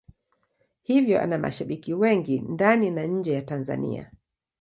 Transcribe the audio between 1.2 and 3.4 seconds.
ana mashabiki wengi ndani na nje